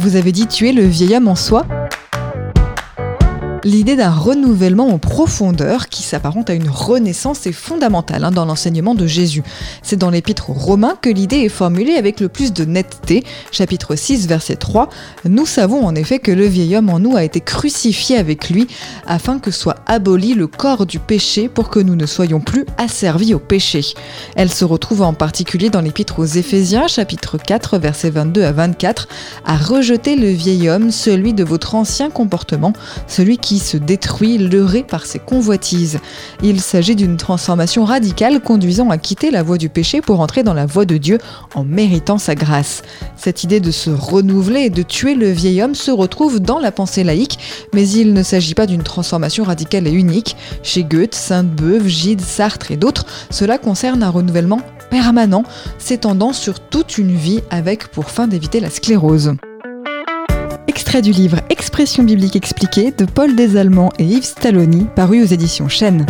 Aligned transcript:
Vous 0.00 0.16
avez 0.16 0.32
dit 0.32 0.46
tuer 0.46 0.72
le 0.72 0.82
vieil 0.82 1.14
homme 1.14 1.28
en 1.28 1.34
soi 1.34 1.66
L'idée 3.62 3.94
d'un 3.94 4.10
renouvellement 4.10 4.88
en 4.88 4.96
profondeur 4.96 5.90
qui 5.90 6.02
s'apparente 6.02 6.48
à 6.48 6.54
une 6.54 6.70
renaissance 6.70 7.46
est 7.46 7.52
fondamentale 7.52 8.24
hein, 8.24 8.30
dans 8.30 8.46
l'enseignement 8.46 8.94
de 8.94 9.06
Jésus. 9.06 9.42
C'est 9.82 9.98
dans 9.98 10.08
l'épître 10.08 10.48
aux 10.48 10.54
Romains 10.54 10.96
que 10.98 11.10
l'idée 11.10 11.40
est 11.40 11.50
formulée 11.50 11.96
avec 11.96 12.20
le 12.20 12.30
plus 12.30 12.54
de 12.54 12.64
netteté. 12.64 13.22
Chapitre 13.52 13.96
6, 13.96 14.28
verset 14.28 14.56
3. 14.56 14.88
Nous 15.26 15.44
savons 15.44 15.84
en 15.84 15.94
effet 15.94 16.20
que 16.20 16.30
le 16.30 16.46
vieil 16.46 16.74
homme 16.74 16.88
en 16.88 17.00
nous 17.00 17.16
a 17.16 17.22
été 17.22 17.40
crucifié 17.42 18.16
avec 18.16 18.48
lui 18.48 18.66
afin 19.06 19.38
que 19.38 19.50
soit 19.50 19.76
aboli 19.86 20.32
le 20.32 20.46
corps 20.46 20.86
du 20.86 20.98
péché 20.98 21.50
pour 21.50 21.68
que 21.68 21.80
nous 21.80 21.96
ne 21.96 22.06
soyons 22.06 22.40
plus 22.40 22.64
asservis 22.78 23.34
au 23.34 23.38
péché. 23.38 23.82
Elle 24.36 24.50
se 24.50 24.64
retrouve 24.64 25.02
en 25.02 25.12
particulier 25.12 25.68
dans 25.68 25.82
l'épître 25.82 26.18
aux 26.18 26.24
Éphésiens, 26.24 26.88
chapitre 26.88 27.36
4, 27.36 27.76
verset 27.76 28.08
22 28.08 28.42
à 28.42 28.52
24, 28.52 29.06
à 29.44 29.58
rejeter 29.58 30.16
le 30.16 30.28
vieil 30.28 30.70
homme, 30.70 30.90
celui 30.90 31.34
de 31.34 31.44
votre 31.44 31.74
ancien 31.74 32.08
comportement, 32.08 32.72
celui 33.06 33.36
qui 33.36 33.49
qui 33.50 33.58
se 33.58 33.76
détruit, 33.76 34.38
leurré 34.38 34.84
par 34.84 35.06
ses 35.06 35.18
convoitises. 35.18 35.98
Il 36.40 36.60
s'agit 36.60 36.94
d'une 36.94 37.16
transformation 37.16 37.84
radicale 37.84 38.38
conduisant 38.38 38.90
à 38.90 38.96
quitter 38.96 39.32
la 39.32 39.42
voie 39.42 39.58
du 39.58 39.68
péché 39.68 40.00
pour 40.00 40.20
entrer 40.20 40.44
dans 40.44 40.54
la 40.54 40.66
voie 40.66 40.84
de 40.84 40.96
Dieu 40.98 41.18
en 41.56 41.64
méritant 41.64 42.16
sa 42.16 42.36
grâce. 42.36 42.82
Cette 43.16 43.42
idée 43.42 43.58
de 43.58 43.72
se 43.72 43.90
renouveler 43.90 44.60
et 44.60 44.70
de 44.70 44.84
tuer 44.84 45.16
le 45.16 45.32
vieil 45.32 45.62
homme 45.62 45.74
se 45.74 45.90
retrouve 45.90 46.38
dans 46.38 46.60
la 46.60 46.70
pensée 46.70 47.02
laïque, 47.02 47.40
mais 47.74 47.88
il 47.88 48.12
ne 48.12 48.22
s'agit 48.22 48.54
pas 48.54 48.66
d'une 48.66 48.84
transformation 48.84 49.42
radicale 49.42 49.88
et 49.88 49.92
unique. 49.92 50.36
Chez 50.62 50.84
Goethe, 50.84 51.16
Sainte-Beuve, 51.16 51.88
Gide, 51.88 52.20
Sartre 52.20 52.70
et 52.70 52.76
d'autres, 52.76 53.04
cela 53.30 53.58
concerne 53.58 54.04
un 54.04 54.10
renouvellement 54.10 54.60
permanent, 54.90 55.42
s'étendant 55.78 56.32
sur 56.32 56.60
toute 56.60 56.98
une 56.98 57.16
vie 57.16 57.40
avec 57.50 57.88
pour 57.88 58.12
fin 58.12 58.28
d'éviter 58.28 58.60
la 58.60 58.70
sclérose. 58.70 59.34
Du 60.98 61.12
livre 61.12 61.38
Expression 61.48 62.02
biblique 62.02 62.34
expliquée 62.34 62.90
de 62.90 63.04
Paul 63.06 63.36
Desallemands 63.36 63.92
et 63.98 64.04
Yves 64.04 64.24
Stalloni, 64.24 64.86
paru 64.96 65.22
aux 65.22 65.26
éditions 65.26 65.68
Chênes. 65.68 66.04